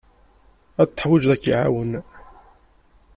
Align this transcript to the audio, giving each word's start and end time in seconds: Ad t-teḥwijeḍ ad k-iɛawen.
Ad 0.81 0.87
t-teḥwijeḍ 0.89 1.29
ad 1.35 1.39
k-iɛawen. 1.43 1.91